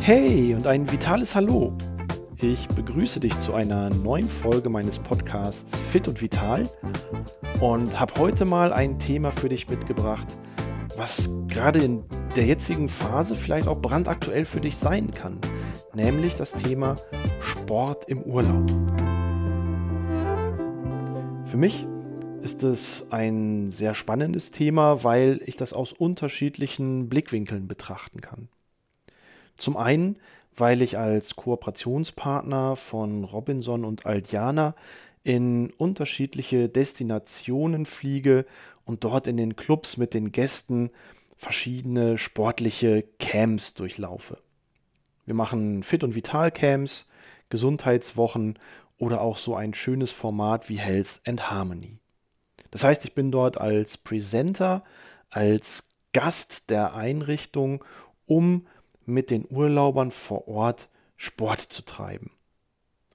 [0.00, 1.76] Hey und ein vitales Hallo.
[2.40, 6.70] Ich begrüße dich zu einer neuen Folge meines Podcasts Fit und Vital
[7.60, 10.28] und habe heute mal ein Thema für dich mitgebracht,
[10.96, 12.04] was gerade in
[12.36, 15.40] der jetzigen Phase vielleicht auch brandaktuell für dich sein kann,
[15.94, 16.94] nämlich das Thema
[17.40, 18.70] Sport im Urlaub.
[21.44, 21.86] Für mich
[22.42, 28.48] ist es ein sehr spannendes Thema, weil ich das aus unterschiedlichen Blickwinkeln betrachten kann.
[29.56, 30.16] Zum einen,
[30.56, 34.74] weil ich als Kooperationspartner von Robinson und Aldiana
[35.24, 38.46] in unterschiedliche Destinationen fliege
[38.84, 40.90] und dort in den Clubs mit den Gästen
[41.36, 44.38] verschiedene sportliche Camps durchlaufe.
[45.26, 47.08] Wir machen Fit- und Vital-Camps,
[47.50, 48.58] Gesundheitswochen
[48.96, 51.98] oder auch so ein schönes Format wie Health and Harmony.
[52.70, 54.84] Das heißt, ich bin dort als Presenter,
[55.30, 57.84] als Gast der Einrichtung,
[58.26, 58.66] um
[59.06, 62.30] mit den Urlaubern vor Ort Sport zu treiben.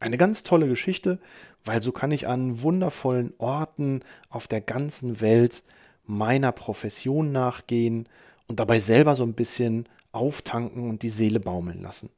[0.00, 1.20] Eine ganz tolle Geschichte,
[1.64, 5.62] weil so kann ich an wundervollen Orten auf der ganzen Welt
[6.04, 8.08] meiner Profession nachgehen
[8.48, 12.10] und dabei selber so ein bisschen auftanken und die Seele baumeln lassen.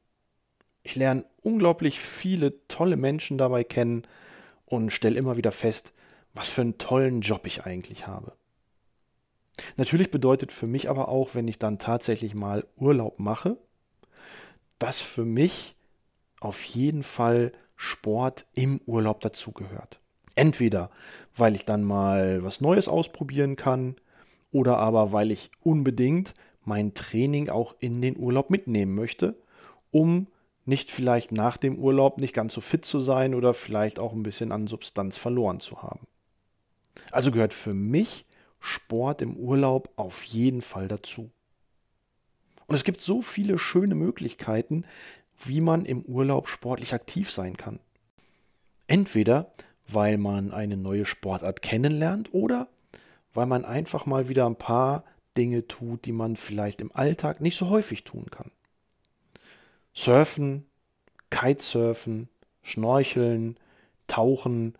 [0.83, 4.03] Ich lerne unglaublich viele tolle Menschen dabei kennen
[4.65, 5.93] und stelle immer wieder fest,
[6.35, 8.33] was für einen tollen Job ich eigentlich habe.
[9.77, 13.57] Natürlich bedeutet für mich aber auch, wenn ich dann tatsächlich mal Urlaub mache,
[14.77, 15.75] dass für mich
[16.41, 19.99] auf jeden Fall Sport im Urlaub dazugehört.
[20.35, 20.91] Entweder,
[21.35, 23.95] weil ich dann mal was Neues ausprobieren kann
[24.51, 26.33] oder aber, weil ich unbedingt
[26.65, 29.37] mein Training auch in den Urlaub mitnehmen möchte,
[29.91, 30.27] um
[30.65, 34.23] nicht vielleicht nach dem Urlaub nicht ganz so fit zu sein oder vielleicht auch ein
[34.23, 36.07] bisschen an Substanz verloren zu haben.
[37.11, 38.25] Also gehört für mich
[38.59, 41.29] Sport im Urlaub auf jeden Fall dazu.
[42.67, 44.85] Und es gibt so viele schöne Möglichkeiten,
[45.43, 47.79] wie man im Urlaub sportlich aktiv sein kann.
[48.87, 49.51] Entweder
[49.87, 52.67] weil man eine neue Sportart kennenlernt oder
[53.33, 55.03] weil man einfach mal wieder ein paar
[55.37, 58.51] Dinge tut, die man vielleicht im Alltag nicht so häufig tun kann.
[59.93, 60.65] Surfen,
[61.29, 62.29] Kitesurfen,
[62.61, 63.57] Schnorcheln,
[64.07, 64.75] Tauchen,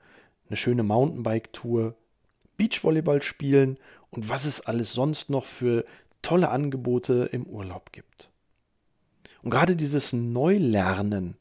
[0.47, 1.96] eine schöne Mountainbike-Tour,
[2.58, 3.78] Beachvolleyball spielen
[4.12, 5.86] und was es alles sonst noch für
[6.22, 8.30] tolle Angebote im Urlaub gibt.
[9.44, 11.38] Und gerade dieses Neulernen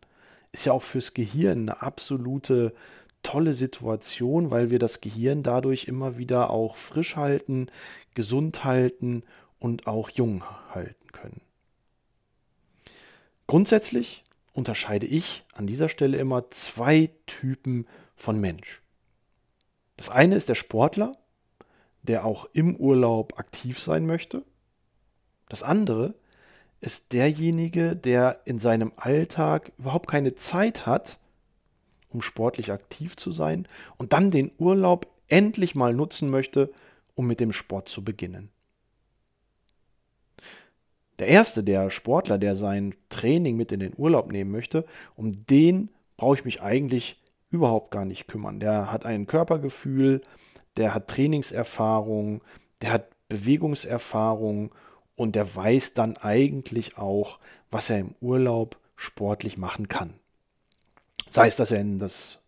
[0.52, 2.74] ist ja auch fürs Gehirn eine absolute
[3.22, 7.68] tolle Situation, weil wir das Gehirn dadurch immer wieder auch frisch halten,
[8.14, 9.24] gesund halten
[9.58, 11.40] und auch jung halten können.
[13.46, 14.22] Grundsätzlich
[14.52, 17.86] unterscheide ich an dieser Stelle immer zwei Typen
[18.16, 18.83] von Mensch.
[19.96, 21.16] Das eine ist der Sportler,
[22.02, 24.44] der auch im Urlaub aktiv sein möchte.
[25.48, 26.14] Das andere
[26.80, 31.18] ist derjenige, der in seinem Alltag überhaupt keine Zeit hat,
[32.10, 33.66] um sportlich aktiv zu sein
[33.96, 36.72] und dann den Urlaub endlich mal nutzen möchte,
[37.14, 38.50] um mit dem Sport zu beginnen.
[41.18, 44.84] Der erste, der Sportler, der sein Training mit in den Urlaub nehmen möchte,
[45.16, 47.20] um den brauche ich mich eigentlich
[47.54, 48.60] überhaupt gar nicht kümmern.
[48.60, 50.22] Der hat ein Körpergefühl,
[50.76, 52.42] der hat Trainingserfahrung,
[52.82, 54.74] der hat Bewegungserfahrung
[55.16, 57.38] und der weiß dann eigentlich auch,
[57.70, 60.14] was er im Urlaub sportlich machen kann.
[61.30, 62.42] Sei es, dass er in das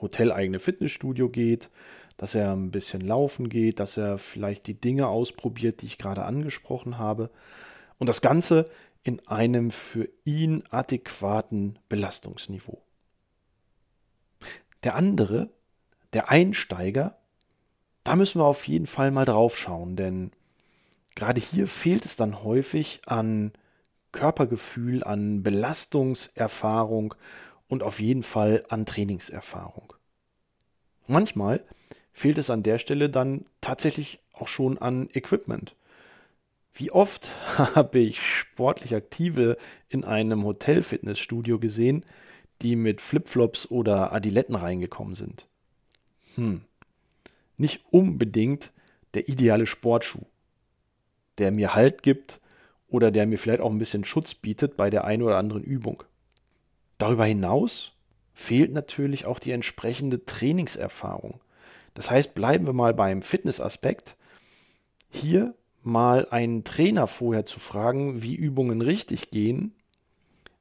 [0.00, 1.70] hoteleigene Fitnessstudio geht,
[2.16, 6.24] dass er ein bisschen laufen geht, dass er vielleicht die Dinge ausprobiert, die ich gerade
[6.24, 7.30] angesprochen habe.
[7.98, 8.68] Und das Ganze
[9.02, 12.82] in einem für ihn adäquaten Belastungsniveau.
[14.84, 15.50] Der andere,
[16.12, 17.18] der Einsteiger,
[18.04, 20.32] da müssen wir auf jeden Fall mal drauf schauen, denn
[21.14, 23.52] gerade hier fehlt es dann häufig an
[24.12, 27.14] Körpergefühl, an Belastungserfahrung
[27.68, 29.92] und auf jeden Fall an Trainingserfahrung.
[31.06, 31.64] Manchmal
[32.12, 35.74] fehlt es an der Stelle dann tatsächlich auch schon an Equipment.
[36.72, 37.36] Wie oft
[37.74, 39.56] habe ich sportlich Aktive
[39.88, 42.04] in einem Hotel-Fitnessstudio gesehen,
[42.62, 45.46] die mit Flipflops oder Adiletten reingekommen sind?
[46.34, 46.62] Hm.
[47.56, 48.72] Nicht unbedingt
[49.14, 50.24] der ideale Sportschuh
[51.38, 52.40] der mir Halt gibt
[52.88, 56.02] oder der mir vielleicht auch ein bisschen Schutz bietet bei der einen oder anderen Übung.
[56.98, 57.92] Darüber hinaus
[58.34, 61.40] fehlt natürlich auch die entsprechende Trainingserfahrung.
[61.94, 64.16] Das heißt, bleiben wir mal beim Fitnessaspekt.
[65.10, 69.74] Hier mal einen Trainer vorher zu fragen, wie Übungen richtig gehen,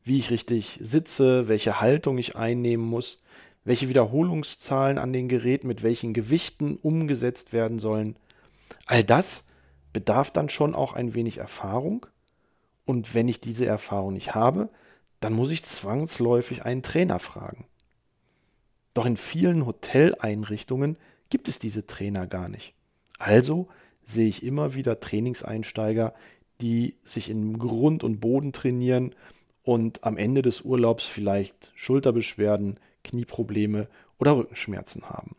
[0.07, 3.18] wie ich richtig sitze, welche Haltung ich einnehmen muss,
[3.63, 8.15] welche Wiederholungszahlen an den Geräten mit welchen Gewichten umgesetzt werden sollen.
[8.86, 9.45] All das
[9.94, 12.06] bedarf dann schon auch ein wenig Erfahrung.
[12.86, 14.69] Und wenn ich diese Erfahrung nicht habe,
[15.19, 17.65] dann muss ich zwangsläufig einen Trainer fragen.
[18.94, 20.98] Doch in vielen Hoteleinrichtungen
[21.30, 22.74] gibt es diese Trainer gar nicht.
[23.19, 23.68] Also
[24.04, 26.13] sehe ich immer wieder Trainingseinsteiger,
[26.62, 29.13] die sich in Grund und Boden trainieren
[29.68, 35.36] und am Ende des Urlaubs vielleicht Schulterbeschwerden, Knieprobleme oder Rückenschmerzen haben.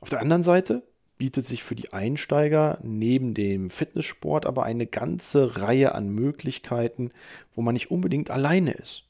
[0.00, 0.82] Auf der anderen Seite
[1.18, 7.12] bietet sich für die Einsteiger neben dem Fitnesssport aber eine ganze Reihe an Möglichkeiten,
[7.54, 9.04] wo man nicht unbedingt alleine ist.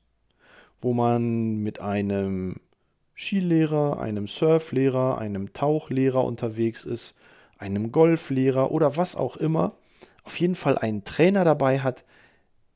[0.78, 2.56] Wo man mit einem
[3.16, 7.14] Skilehrer, einem Surflehrer, einem Tauchlehrer unterwegs ist,
[7.56, 9.72] einem Golflehrer oder was auch immer,
[10.24, 12.04] auf jeden Fall einen Trainer dabei hat,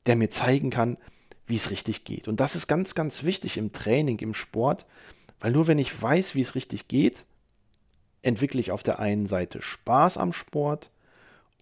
[0.07, 0.97] der mir zeigen kann,
[1.45, 2.27] wie es richtig geht.
[2.27, 4.85] Und das ist ganz, ganz wichtig im Training, im Sport,
[5.39, 7.25] weil nur wenn ich weiß, wie es richtig geht,
[8.21, 10.89] entwickle ich auf der einen Seite Spaß am Sport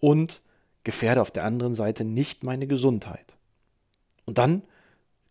[0.00, 0.40] und
[0.84, 3.34] gefährde auf der anderen Seite nicht meine Gesundheit.
[4.24, 4.62] Und dann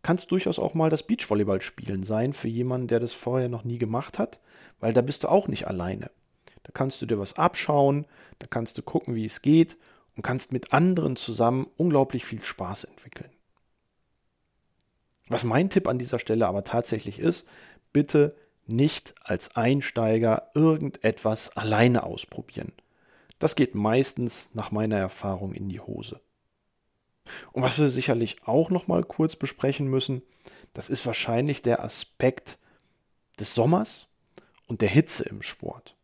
[0.04, 3.78] kann es durchaus auch mal das Beachvolleyballspielen sein für jemanden, der das vorher noch nie
[3.78, 4.40] gemacht hat,
[4.80, 6.12] weil da bist du auch nicht alleine.
[6.64, 8.06] Da kannst du dir was abschauen,
[8.40, 9.78] da kannst du gucken, wie es geht
[10.16, 13.30] und kannst mit anderen zusammen unglaublich viel Spaß entwickeln.
[15.34, 17.48] Was mein Tipp an dieser Stelle aber tatsächlich ist,
[17.92, 18.36] bitte
[18.68, 22.72] nicht als Einsteiger irgendetwas alleine ausprobieren.
[23.40, 26.22] Das geht meistens nach meiner Erfahrung in die Hose.
[27.52, 30.22] Und was wir sicherlich auch noch mal kurz besprechen müssen,
[30.74, 32.58] das ist wahrscheinlich der Aspekt
[33.40, 34.08] des Sommers
[34.68, 35.96] und der Hitze im Sport.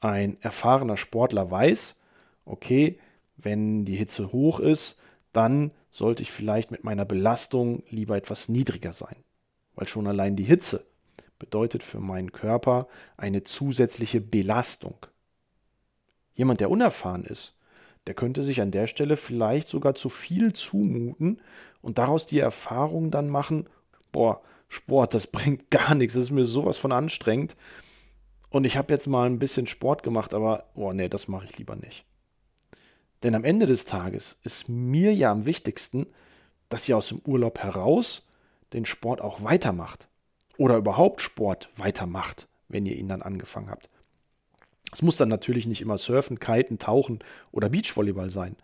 [0.00, 1.98] Ein erfahrener Sportler weiß,
[2.44, 2.98] okay,
[3.36, 4.98] wenn die Hitze hoch ist,
[5.32, 9.16] dann sollte ich vielleicht mit meiner Belastung lieber etwas niedriger sein,
[9.74, 10.84] weil schon allein die Hitze
[11.38, 15.06] bedeutet für meinen Körper eine zusätzliche Belastung.
[16.34, 17.54] Jemand, der unerfahren ist,
[18.06, 21.40] der könnte sich an der Stelle vielleicht sogar zu viel zumuten
[21.80, 23.66] und daraus die Erfahrung dann machen,
[24.12, 27.56] boah, Sport, das bringt gar nichts, das ist mir sowas von anstrengend.
[28.50, 31.56] Und ich habe jetzt mal ein bisschen Sport gemacht, aber, boah, nee, das mache ich
[31.56, 32.04] lieber nicht.
[33.26, 36.06] Denn am Ende des Tages ist mir ja am wichtigsten,
[36.68, 38.24] dass ihr aus dem Urlaub heraus
[38.72, 40.06] den Sport auch weitermacht.
[40.58, 43.90] Oder überhaupt Sport weitermacht, wenn ihr ihn dann angefangen habt.
[44.92, 47.18] Es muss dann natürlich nicht immer Surfen, Kiten, Tauchen
[47.50, 48.54] oder Beachvolleyball sein.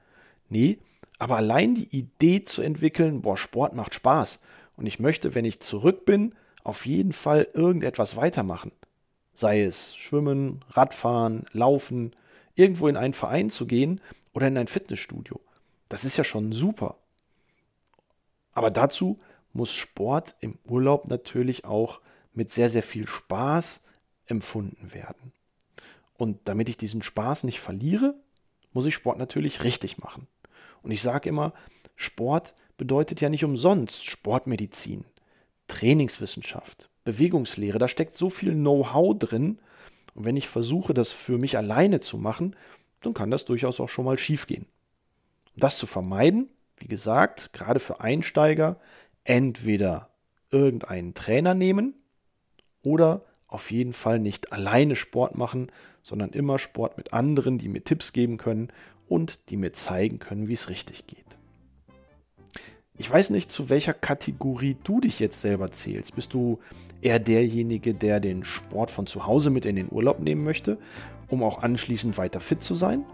[0.49, 0.79] Nee,
[1.19, 4.39] aber allein die Idee zu entwickeln, boah, Sport macht Spaß
[4.77, 8.71] und ich möchte, wenn ich zurück bin, auf jeden Fall irgendetwas weitermachen.
[9.35, 12.15] Sei es Schwimmen, Radfahren, Laufen,
[12.55, 14.01] irgendwo in einen Verein zu gehen
[14.33, 15.41] oder in ein Fitnessstudio.
[15.89, 16.97] Das ist ja schon super.
[18.53, 19.21] Aber dazu
[19.53, 22.01] muss Sport im Urlaub natürlich auch
[22.33, 23.85] mit sehr, sehr viel Spaß
[24.27, 25.33] empfunden werden.
[26.17, 28.15] Und damit ich diesen Spaß nicht verliere,
[28.73, 30.27] muss ich Sport natürlich richtig machen.
[30.83, 31.53] Und ich sage immer,
[31.97, 35.05] Sport bedeutet ja nicht umsonst Sportmedizin,
[35.69, 37.79] Trainingswissenschaft, Bewegungslehre.
[37.79, 39.59] Da steckt so viel Know-how drin.
[40.15, 42.57] Und wenn ich versuche, das für mich alleine zu machen,
[43.03, 44.67] dann kann das durchaus auch schon mal schiefgehen.
[45.55, 48.77] Um das zu vermeiden, wie gesagt, gerade für Einsteiger,
[49.25, 50.11] entweder
[50.51, 51.95] irgendeinen Trainer nehmen
[52.83, 55.71] oder auf jeden Fall nicht alleine Sport machen,
[56.03, 58.69] sondern immer Sport mit anderen, die mir Tipps geben können
[59.09, 61.19] und die mir zeigen können, wie es richtig geht.
[62.97, 66.15] Ich weiß nicht, zu welcher Kategorie du dich jetzt selber zählst.
[66.15, 66.61] Bist du
[67.01, 70.79] eher derjenige, der den Sport von zu Hause mit in den Urlaub nehmen möchte,
[71.33, 73.05] um auch anschließend weiter fit zu sein?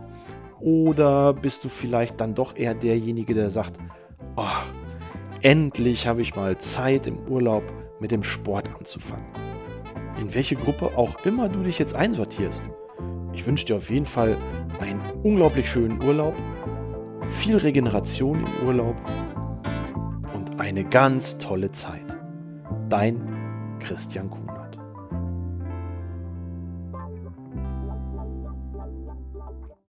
[0.61, 3.79] Oder bist du vielleicht dann doch eher derjenige, der sagt,
[4.37, 4.43] oh,
[5.41, 7.63] endlich habe ich mal Zeit im Urlaub
[8.01, 9.25] mit dem Sport anzufangen?
[10.21, 12.65] In welche Gruppe auch immer du dich jetzt einsortierst.
[13.33, 14.37] Ich wünsche dir auf jeden Fall
[14.81, 16.35] einen unglaublich schönen Urlaub,
[17.29, 18.97] viel Regeneration im Urlaub
[20.35, 22.19] und eine ganz tolle Zeit.
[22.89, 24.58] Dein Christian Kuhn.